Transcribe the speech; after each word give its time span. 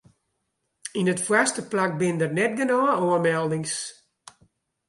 Yn 0.99 1.11
it 1.13 1.23
foarste 1.27 1.61
plak 1.71 1.91
binne 1.99 2.19
der 2.21 2.33
net 2.37 2.53
genôch 2.57 2.99
oanmeldings. 3.05 3.75